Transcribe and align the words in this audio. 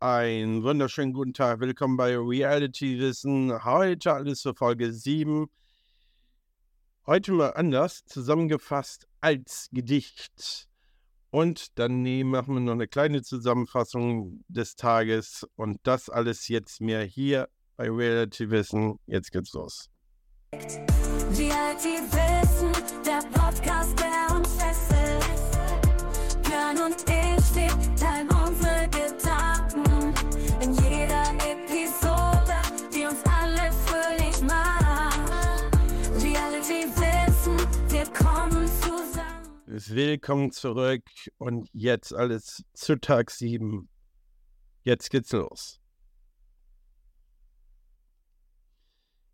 Einen 0.00 0.62
wunderschönen 0.62 1.12
guten 1.12 1.34
Tag. 1.34 1.58
Willkommen 1.58 1.96
bei 1.96 2.16
Reality 2.16 3.00
Wissen. 3.00 3.64
Heute 3.64 4.12
alles 4.12 4.42
zur 4.42 4.54
Folge 4.54 4.92
7. 4.92 5.48
Heute 7.04 7.32
mal 7.32 7.54
anders 7.54 8.04
zusammengefasst 8.04 9.08
als 9.20 9.68
Gedicht. 9.72 10.68
Und 11.30 11.76
daneben 11.80 12.30
machen 12.30 12.54
wir 12.54 12.60
noch 12.60 12.74
eine 12.74 12.86
kleine 12.86 13.22
Zusammenfassung 13.22 14.44
des 14.46 14.76
Tages. 14.76 15.44
Und 15.56 15.80
das 15.82 16.08
alles 16.08 16.46
jetzt 16.46 16.80
mehr 16.80 17.02
hier 17.02 17.48
bei 17.76 17.90
Reality 17.90 18.50
Wissen. 18.52 19.00
Jetzt 19.06 19.32
geht's 19.32 19.52
los. 19.52 19.90
Reality 20.52 21.98
Wissen, 22.12 22.72
der 23.04 23.28
Podcast, 23.36 23.98
der 23.98 24.36
uns 24.36 24.48
fesselt. 24.54 25.24
Björn 26.44 26.92
und 26.92 26.97
wir 37.98 38.06
kommen 38.12 38.68
zusammen. 38.80 39.58
Willkommen 39.66 40.52
zurück 40.52 41.02
und 41.38 41.68
jetzt 41.72 42.14
alles 42.14 42.62
zu 42.72 42.94
Tag 43.00 43.32
7. 43.32 43.88
Jetzt 44.84 45.10
geht's 45.10 45.32
los. 45.32 45.80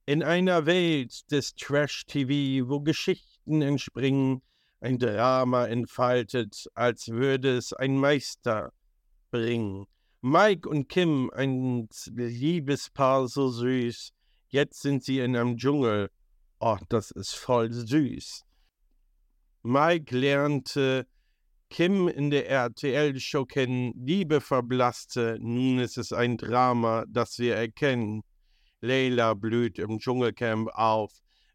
In 0.06 0.23
einer 0.23 0.64
Welt 0.64 1.30
des 1.30 1.54
Trash-TV, 1.56 2.66
wo 2.70 2.80
Geschichten 2.80 3.60
entspringen, 3.60 4.40
ein 4.80 4.98
Drama 4.98 5.66
entfaltet, 5.66 6.66
als 6.73 7.09
würde 7.09 7.59
es 7.59 7.74
ein 7.74 7.98
Meister 7.98 8.73
bringen. 9.30 9.87
Mike 10.23 10.66
und 10.66 10.88
Kim, 10.88 11.30
ein 11.34 11.87
Liebespaar 12.06 13.28
so 13.28 13.51
süß, 13.51 14.12
jetzt 14.49 14.80
sind 14.80 15.04
sie 15.04 15.18
in 15.18 15.37
einem 15.37 15.59
Dschungel. 15.59 16.10
Oh, 16.60 16.78
das 16.88 17.10
ist 17.10 17.34
voll 17.34 17.71
süß. 17.71 18.46
Mike 19.66 20.15
lernte 20.15 21.07
Kim 21.70 22.07
in 22.07 22.30
der 22.30 22.51
RTL-Show 22.51 23.46
kennen, 23.46 23.95
Liebe 23.96 24.43
verblasste, 24.43 25.38
nun 25.40 25.79
ist 25.79 25.96
es 25.96 26.12
ein 26.12 26.37
Drama, 26.37 27.06
das 27.09 27.38
wir 27.38 27.56
erkennen. 27.56 28.23
Leila 28.82 29.32
blüht 29.32 29.79
im 29.79 29.98
Dschungelcamp 29.98 30.68
auf, 30.74 31.12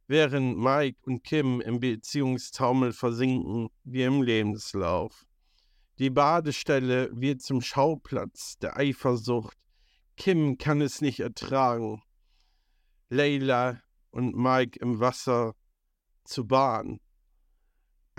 während 0.08 0.58
Mike 0.58 0.98
und 1.06 1.24
Kim 1.24 1.62
im 1.62 1.80
Beziehungstaumel 1.80 2.94
versinken 2.94 3.70
wie 3.84 4.02
im 4.02 4.24
Lebenslauf. 4.24 5.28
Die 6.00 6.10
Badestelle 6.10 7.12
wird 7.14 7.44
zum 7.44 7.62
Schauplatz 7.62 8.58
der 8.58 8.76
Eifersucht. 8.76 9.56
Kim 10.18 10.58
kann 10.58 10.82
es 10.82 11.00
nicht 11.00 11.20
ertragen. 11.20 12.02
Leila 13.10 13.80
und 14.10 14.36
Mike 14.36 14.80
im 14.80 15.00
Wasser 15.00 15.54
zu 16.24 16.48
Bahn. 16.48 17.00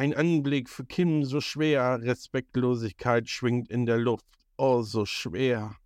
Ein 0.00 0.14
Anblick 0.14 0.70
für 0.70 0.86
Kim 0.86 1.24
so 1.26 1.42
schwer, 1.42 2.00
Respektlosigkeit 2.00 3.28
schwingt 3.28 3.68
in 3.68 3.84
der 3.84 3.98
Luft, 3.98 4.24
oh 4.56 4.80
so 4.80 5.04
schwer. 5.04 5.76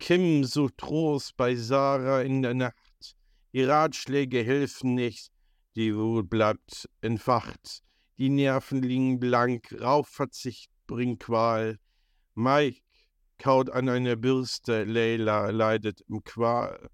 Kim 0.00 0.42
sucht 0.42 0.78
Trost 0.78 1.36
bei 1.36 1.54
Sarah 1.54 2.22
in 2.22 2.42
der 2.42 2.54
Nacht. 2.54 3.14
Die 3.52 3.62
Ratschläge 3.62 4.42
helfen 4.42 4.96
nicht, 4.96 5.30
die 5.76 5.94
Wut 5.94 6.28
bleibt 6.28 6.88
entfacht. 7.02 7.84
Die 8.18 8.30
Nerven 8.30 8.82
liegen 8.82 9.20
blank, 9.20 9.72
Rauchverzicht 9.80 10.72
bringt 10.88 11.20
Qual. 11.20 11.78
Mike 12.34 12.82
kaut 13.38 13.70
an 13.70 13.88
einer 13.88 14.16
Bürste, 14.16 14.82
Leila 14.82 15.50
leidet 15.50 16.00
im 16.08 16.24
Qual. 16.24 16.90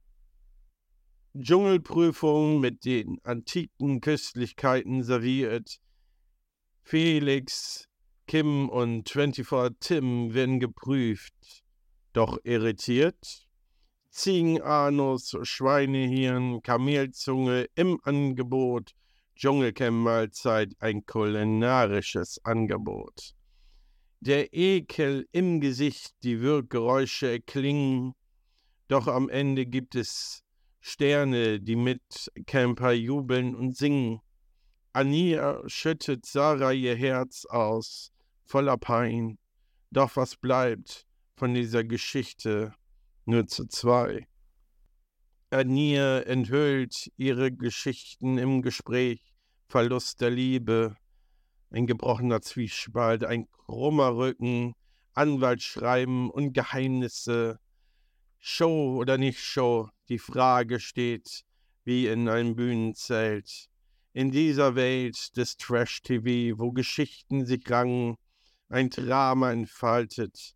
Dschungelprüfung 1.40 2.58
mit 2.58 2.84
den 2.84 3.20
antiken 3.22 4.00
Köstlichkeiten 4.00 5.04
serviert. 5.04 5.78
Felix, 6.82 7.86
Kim 8.26 8.68
und 8.68 9.08
24 9.08 9.76
Tim 9.78 10.34
werden 10.34 10.58
geprüft. 10.58 11.62
Doch 12.12 12.38
irritiert, 12.42 13.46
Ziegenanus, 14.10 15.36
Schweinehirn, 15.42 16.60
Kamelzunge 16.62 17.66
im 17.76 18.00
Angebot, 18.02 18.96
Dschungelcamp-Mahlzeit, 19.36 20.72
ein 20.80 21.06
kulinarisches 21.06 22.44
Angebot. 22.44 23.34
Der 24.18 24.52
Ekel 24.52 25.28
im 25.30 25.60
Gesicht, 25.60 26.14
die 26.24 26.40
Wirkgeräusche 26.40 27.38
klingen, 27.40 28.14
doch 28.88 29.06
am 29.06 29.28
Ende 29.28 29.66
gibt 29.66 29.94
es 29.94 30.42
Sterne, 30.80 31.60
die 31.60 31.76
mit 31.76 32.30
Camper 32.46 32.92
jubeln 32.92 33.54
und 33.54 33.76
singen. 33.76 34.20
Ania 34.92 35.62
schüttet 35.66 36.26
Sarah 36.26 36.72
ihr 36.72 36.96
Herz 36.96 37.44
aus, 37.46 38.12
voller 38.44 38.76
Pein. 38.76 39.38
Doch 39.90 40.16
was 40.16 40.36
bleibt? 40.36 41.08
von 41.38 41.54
dieser 41.54 41.84
Geschichte 41.84 42.74
nur 43.24 43.46
zu 43.46 43.66
zwei. 43.66 44.26
Ania 45.50 46.20
enthüllt 46.20 47.10
ihre 47.16 47.52
Geschichten 47.52 48.38
im 48.38 48.60
Gespräch, 48.60 49.22
Verlust 49.68 50.20
der 50.20 50.30
Liebe, 50.30 50.96
ein 51.70 51.86
gebrochener 51.86 52.42
Zwiespalt, 52.42 53.22
ein 53.22 53.48
krummer 53.50 54.16
Rücken, 54.16 54.74
Anwaltsschreiben 55.14 56.28
und 56.28 56.52
Geheimnisse. 56.54 57.60
Show 58.38 58.96
oder 58.96 59.18
nicht 59.18 59.40
Show, 59.40 59.88
die 60.08 60.18
Frage 60.18 60.80
steht 60.80 61.44
wie 61.84 62.06
in 62.06 62.28
einem 62.28 62.54
Bühnenzelt. 62.54 63.68
In 64.12 64.30
dieser 64.30 64.74
Welt 64.74 65.36
des 65.36 65.56
Trash-TV, 65.56 66.58
wo 66.58 66.72
Geschichten 66.72 67.46
sich 67.46 67.68
rangen, 67.70 68.16
ein 68.68 68.90
Drama 68.90 69.52
entfaltet, 69.52 70.54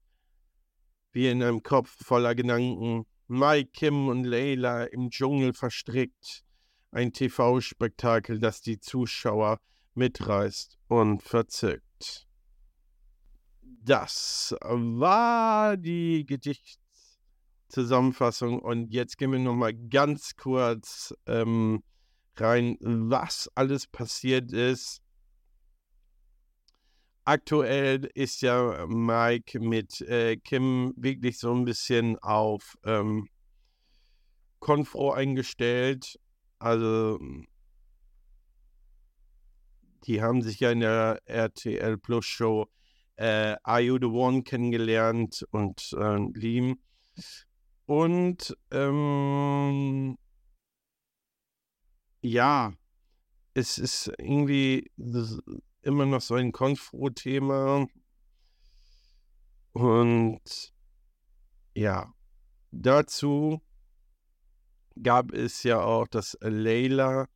wie 1.13 1.29
in 1.29 1.43
einem 1.43 1.63
Kopf 1.63 2.05
voller 2.05 2.35
Gedanken. 2.35 3.07
Mike, 3.29 3.71
Kim 3.73 4.09
und 4.09 4.25
Leila 4.25 4.85
im 4.85 5.11
Dschungel 5.11 5.55
verstrickt. 5.55 6.45
Ein 6.91 7.13
TV-Spektakel, 7.13 8.39
das 8.39 8.61
die 8.61 8.79
Zuschauer 8.79 9.59
mitreißt 9.95 10.79
und 10.89 11.23
verzückt. 11.23 12.27
Das 13.63 14.55
war 14.61 15.77
die 15.77 16.27
Gedichtszusammenfassung 17.73 18.59
und 18.59 18.93
jetzt 18.93 19.19
gehen 19.19 19.33
wir 19.33 19.39
nochmal 19.39 19.75
ganz 19.75 20.37
kurz 20.37 21.15
ähm, 21.27 21.83
rein, 22.37 22.77
was 22.81 23.51
alles 23.55 23.87
passiert 23.87 24.53
ist 24.53 25.03
aktuell 27.25 28.11
ist 28.15 28.43
ja 28.43 28.87
Mike 28.87 29.61
mit 29.61 30.01
äh, 30.03 30.37
Kim 30.37 30.93
wirklich 30.97 31.39
so 31.39 31.55
ein 31.55 31.65
bisschen 31.65 32.19
auf 32.19 32.77
ähm, 32.85 33.29
Konfro 34.59 35.13
eingestellt. 35.13 36.19
Also 36.59 37.19
die 40.05 40.21
haben 40.21 40.43
sich 40.43 40.61
ja 40.61 40.73
in 40.73 40.81
der 40.81 41.21
RTL 41.27 41.97
Plus 41.99 42.25
Show 42.25 42.67
äh, 43.17 43.57
Are 43.63 43.81
You 43.81 43.99
the 44.01 44.07
One 44.07 44.43
kennengelernt 44.43 45.47
und 45.51 45.93
äh, 45.97 46.17
lieben. 46.35 46.83
Und 47.93 48.57
ähm, 48.71 50.17
ja, 52.23 52.73
es 53.53 53.77
ist 53.77 54.11
irgendwie 54.17 54.91
immer 55.83 56.07
noch 56.07 56.23
so 56.23 56.37
ein 56.37 56.53
Konfro-Thema. 56.53 57.87
Und 59.73 60.73
ja, 61.75 62.15
dazu 62.71 63.61
gab 65.03 65.35
es 65.35 65.63
ja 65.63 65.83
auch, 65.83 66.09
dass 66.09 66.39
Leila 66.41 67.29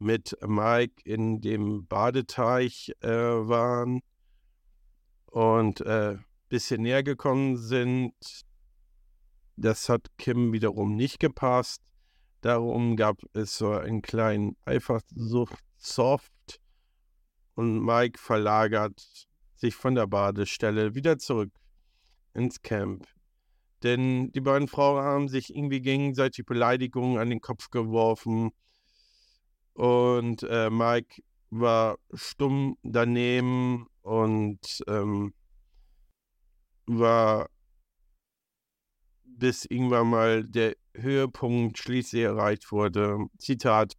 mit 0.00 0.36
Mike 0.44 1.02
in 1.04 1.40
dem 1.40 1.86
Badeteich 1.86 2.92
äh, 2.98 3.08
waren 3.10 4.00
und 5.26 5.86
ein 5.86 6.16
äh, 6.16 6.18
bisschen 6.48 6.82
näher 6.82 7.04
gekommen 7.04 7.58
sind. 7.58 8.49
Das 9.60 9.90
hat 9.90 10.06
Kim 10.16 10.54
wiederum 10.54 10.96
nicht 10.96 11.20
gepasst. 11.20 11.82
Darum 12.40 12.96
gab 12.96 13.18
es 13.34 13.58
so 13.58 13.72
einen 13.72 14.00
kleinen 14.00 14.56
Eifersucht-Soft 14.64 16.32
und 17.56 17.84
Mike 17.84 18.18
verlagert 18.18 19.28
sich 19.56 19.74
von 19.74 19.94
der 19.94 20.06
Badestelle 20.06 20.94
wieder 20.94 21.18
zurück 21.18 21.50
ins 22.32 22.62
Camp. 22.62 23.06
Denn 23.82 24.32
die 24.32 24.40
beiden 24.40 24.66
Frauen 24.66 25.04
haben 25.04 25.28
sich 25.28 25.54
irgendwie 25.54 25.82
gegenseitig 25.82 26.46
Beleidigungen 26.46 27.18
an 27.18 27.28
den 27.28 27.42
Kopf 27.42 27.68
geworfen. 27.68 28.52
Und 29.74 30.42
äh, 30.44 30.70
Mike 30.70 31.22
war 31.50 31.98
stumm 32.14 32.78
daneben 32.82 33.88
und 34.00 34.82
ähm, 34.86 35.34
war 36.86 37.50
bis 39.40 39.64
irgendwann 39.64 40.10
mal 40.10 40.44
der 40.44 40.76
Höhepunkt 40.94 41.78
schließlich 41.78 42.22
erreicht 42.22 42.70
wurde. 42.70 43.26
Zitat, 43.38 43.94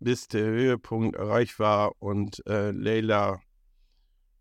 bis 0.00 0.26
der 0.26 0.46
Höhepunkt 0.46 1.14
erreicht 1.14 1.58
war 1.58 1.92
und 2.00 2.44
äh, 2.46 2.72
Leila 2.72 3.40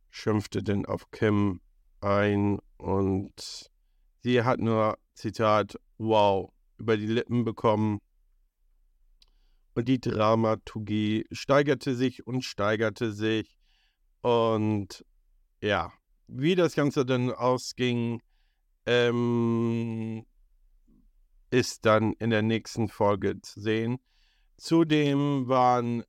schimpfte 0.10 0.64
dann 0.64 0.86
auf 0.86 1.12
Kim 1.12 1.60
ein 2.00 2.60
und 2.78 3.70
sie 4.24 4.42
hat 4.42 4.60
nur, 4.60 4.98
Zitat, 5.14 5.76
wow, 5.98 6.52
über 6.78 6.98
die 6.98 7.08
Lippen 7.08 7.44
bekommen. 7.44 8.00
Und 9.74 9.88
die 9.90 10.00
Dramaturgie 10.00 11.26
steigerte 11.32 11.96
sich 11.96 12.26
und 12.26 12.44
steigerte 12.46 13.12
sich. 13.12 13.58
Und 14.22 15.06
ja, 15.62 15.92
wie 16.28 16.56
das 16.56 16.76
Ganze 16.76 17.06
dann 17.06 17.32
ausging, 17.32 18.22
ähm, 18.86 20.26
ist 21.50 21.86
dann 21.86 22.14
in 22.14 22.30
der 22.30 22.42
nächsten 22.42 22.88
Folge 22.88 23.42
zu 23.42 23.62
sehen. 23.62 23.98
Zudem 24.58 25.48
waren 25.48 26.04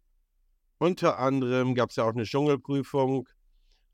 unter 0.78 1.18
anderem, 1.18 1.74
gab 1.74 1.90
es 1.90 1.96
ja 1.96 2.04
auch 2.04 2.12
eine 2.12 2.24
Dschungelprüfung, 2.24 3.28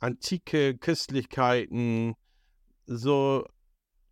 antike 0.00 0.76
Köstlichkeiten, 0.79 2.14
so 2.87 3.46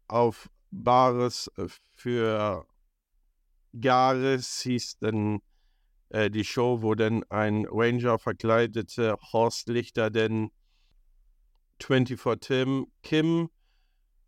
auf 0.07 0.49
Bares 0.71 1.51
für 1.97 2.67
Gares 3.79 4.61
hieß 4.63 4.99
dann 4.99 5.41
äh, 6.11 6.31
die 6.31 6.45
Show, 6.45 6.83
wo 6.83 6.95
dann 6.95 7.25
ein 7.29 7.67
Ranger 7.71 8.19
verkleidete 8.19 9.17
Horst 9.33 9.69
Lichter 9.69 10.11
denn 10.11 10.51
24 11.83 12.41
Tim, 12.41 12.87
Kim 13.03 13.49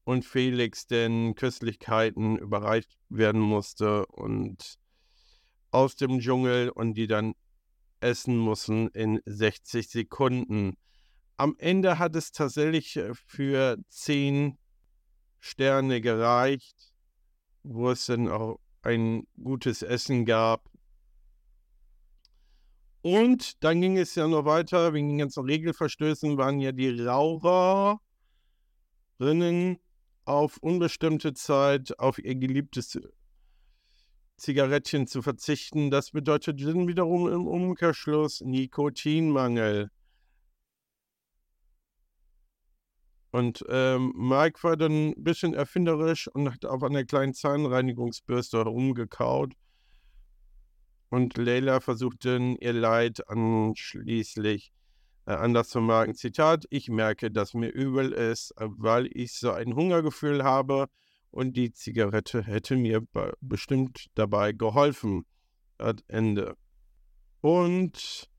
und 0.04 0.24
Felix 0.24 0.86
den 0.86 1.34
Köstlichkeiten 1.34 2.36
überreicht 2.36 2.98
werden 3.08 3.40
musste 3.40 4.06
und 4.06 4.78
aus 5.70 5.96
dem 5.96 6.20
Dschungel 6.20 6.70
und 6.70 6.94
die 6.94 7.06
dann 7.06 7.34
essen 8.00 8.36
mussten 8.36 8.88
in 8.88 9.20
60 9.26 9.88
Sekunden. 9.88 10.76
Am 11.36 11.54
Ende 11.58 11.98
hat 11.98 12.16
es 12.16 12.32
tatsächlich 12.32 12.96
äh, 12.96 13.14
für 13.14 13.78
10 13.88 14.58
Sterne 15.38 16.00
gereicht, 16.00 16.92
wo 17.62 17.90
es 17.90 18.06
dann 18.06 18.28
auch 18.28 18.60
ein 18.82 19.26
gutes 19.42 19.82
Essen 19.82 20.24
gab. 20.24 20.68
Und 23.02 23.64
dann 23.64 23.80
ging 23.80 23.98
es 23.98 24.14
ja 24.14 24.28
noch 24.28 24.44
weiter, 24.44 24.92
wegen 24.92 25.08
den 25.08 25.18
ganzen 25.18 25.44
Regelverstößen 25.44 26.36
waren 26.38 26.60
ja 26.60 26.70
die 26.70 27.00
Raucherinnen 27.00 27.98
auf 30.24 30.58
unbestimmte 30.58 31.34
Zeit 31.34 31.98
auf 31.98 32.18
ihr 32.18 32.34
geliebtes 32.34 32.98
Zigarettchen 34.36 35.06
zu 35.06 35.22
verzichten. 35.22 35.90
Das 35.90 36.10
bedeutet 36.10 36.60
dann 36.62 36.88
wiederum 36.88 37.28
im 37.28 37.46
Umkehrschluss 37.46 38.40
Nikotinmangel. 38.40 39.90
Und 43.30 43.64
ähm, 43.68 44.12
Mike 44.14 44.62
war 44.62 44.76
dann 44.76 45.10
ein 45.10 45.24
bisschen 45.24 45.54
erfinderisch 45.54 46.28
und 46.28 46.52
hat 46.52 46.66
auf 46.66 46.82
einer 46.82 47.04
kleinen 47.04 47.32
Zahnreinigungsbürste 47.32 48.58
herumgekaut. 48.58 49.54
Und 51.08 51.38
Leila 51.38 51.80
versucht 51.80 52.24
dann 52.26 52.56
ihr 52.56 52.74
Leid 52.74 53.26
anschließlich 53.28 54.72
äh, 55.26 55.32
anders 55.32 55.68
zu 55.68 55.80
merken. 55.80 56.14
Zitat, 56.14 56.64
ich 56.70 56.88
merke, 56.88 57.30
dass 57.30 57.54
mir 57.54 57.68
übel 57.68 58.12
ist, 58.12 58.52
äh, 58.58 58.66
weil 58.68 59.08
ich 59.12 59.32
so 59.32 59.52
ein 59.52 59.74
Hungergefühl 59.74 60.44
habe 60.44 60.88
und 61.30 61.56
die 61.56 61.72
Zigarette 61.72 62.42
hätte 62.42 62.76
mir 62.76 63.06
bestimmt 63.40 64.06
dabei 64.14 64.52
geholfen. 64.52 65.24
At 65.78 66.04
Ende. 66.06 66.56
Und 67.40 68.30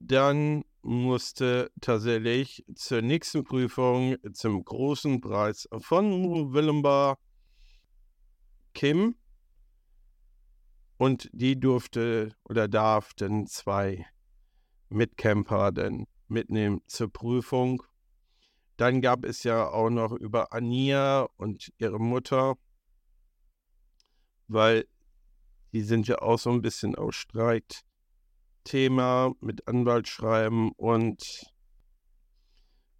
dann 0.00 0.64
musste 0.82 1.70
tatsächlich 1.80 2.64
zur 2.74 3.02
nächsten 3.02 3.44
Prüfung 3.44 4.16
zum 4.32 4.64
großen 4.64 5.20
Preis 5.20 5.68
von 5.78 6.52
Willembar 6.52 7.18
Kim 8.74 9.16
und 10.98 11.28
die 11.32 11.58
durfte 11.58 12.34
oder 12.44 12.68
darf 12.68 13.14
dann 13.14 13.46
zwei 13.46 14.06
Mitcamper 14.90 15.72
dann 15.72 16.06
mitnehmen 16.28 16.82
zur 16.86 17.12
Prüfung. 17.12 17.82
Dann 18.76 19.00
gab 19.00 19.24
es 19.24 19.42
ja 19.42 19.68
auch 19.68 19.90
noch 19.90 20.12
über 20.12 20.52
Ania 20.52 21.28
und 21.36 21.72
ihre 21.78 21.98
Mutter, 21.98 22.54
weil 24.46 24.86
die 25.72 25.82
sind 25.82 26.06
ja 26.08 26.18
auch 26.22 26.38
so 26.38 26.50
ein 26.50 26.62
bisschen 26.62 26.94
aus 26.94 27.16
Streitthema 27.16 27.84
mit 29.40 29.66
Anwaltsschreiben 29.66 30.70
und 30.72 31.52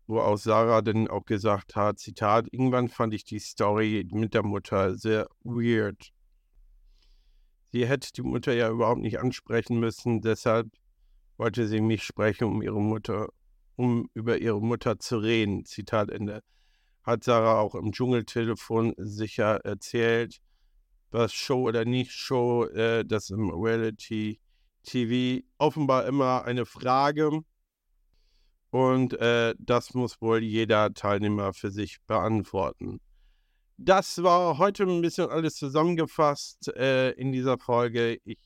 wo 0.06 0.20
auch 0.20 0.36
Sarah 0.38 0.80
dann 0.80 1.08
auch 1.08 1.24
gesagt 1.26 1.76
hat, 1.76 1.98
Zitat, 1.98 2.46
irgendwann 2.50 2.88
fand 2.88 3.12
ich 3.14 3.24
die 3.24 3.38
Story 3.38 4.08
mit 4.10 4.34
der 4.34 4.42
Mutter 4.42 4.96
sehr 4.96 5.28
weird. 5.44 6.12
Sie 7.70 7.86
hätte 7.86 8.10
die 8.12 8.22
Mutter 8.22 8.54
ja 8.54 8.70
überhaupt 8.70 9.02
nicht 9.02 9.20
ansprechen 9.20 9.78
müssen, 9.78 10.22
deshalb 10.22 10.68
wollte 11.38 11.66
sie 11.66 11.80
mich 11.80 12.02
sprechen, 12.02 12.44
um 12.44 12.60
ihre 12.60 12.80
Mutter, 12.80 13.28
um 13.76 14.10
über 14.12 14.38
ihre 14.38 14.60
Mutter 14.60 14.98
zu 14.98 15.18
reden. 15.18 15.64
Zitat 15.64 16.10
Ende. 16.10 16.42
Hat 17.04 17.24
Sarah 17.24 17.60
auch 17.60 17.74
im 17.74 17.92
Dschungeltelefon 17.92 18.94
sicher 18.98 19.64
erzählt, 19.64 20.40
was 21.10 21.32
Show 21.32 21.68
oder 21.68 21.84
nicht 21.86 22.12
Show, 22.12 22.64
äh, 22.64 23.04
das 23.04 23.30
im 23.30 23.50
Reality 23.50 24.40
TV 24.82 25.46
offenbar 25.58 26.06
immer 26.06 26.44
eine 26.44 26.66
Frage. 26.66 27.40
Und 28.70 29.14
äh, 29.14 29.54
das 29.58 29.94
muss 29.94 30.20
wohl 30.20 30.42
jeder 30.42 30.92
Teilnehmer 30.92 31.54
für 31.54 31.70
sich 31.70 31.98
beantworten. 32.06 33.00
Das 33.78 34.22
war 34.22 34.58
heute 34.58 34.82
ein 34.82 35.00
bisschen 35.00 35.30
alles 35.30 35.54
zusammengefasst 35.54 36.68
äh, 36.76 37.12
in 37.12 37.32
dieser 37.32 37.58
Folge. 37.58 38.18
Ich 38.24 38.38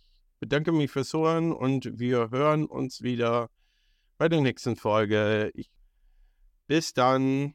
bedanke 0.43 0.73
mich 0.73 0.91
fürs 0.91 1.13
Hören 1.13 1.53
und 1.53 2.01
wir 2.01 2.31
hören 2.33 2.67
uns 2.67 3.01
wieder 3.01 3.49
bei 4.19 4.29
der 4.29 4.41
nächsten 4.41 4.75
Folge. 4.75 5.53
Ich, 5.55 5.71
bis 6.67 6.93
dann. 6.93 7.55